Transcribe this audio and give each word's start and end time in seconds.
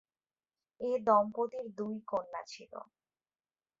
এ 0.81 0.91
দম্পতির 1.05 1.65
দুই 1.77 1.95
কন্যা 2.07 2.41
ছিল। 2.47 2.73